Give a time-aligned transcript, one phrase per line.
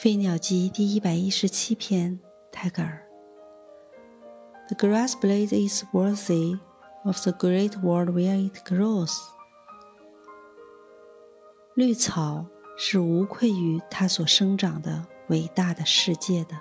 [0.00, 2.18] 飞鸟集第一百一十七篇
[2.50, 3.06] 泰戈尔
[4.68, 6.58] the grass blade is worthy
[7.04, 9.14] of the great world where it grows
[11.74, 12.46] 绿草
[12.78, 16.58] 是无愧于它所生长的伟大的世界的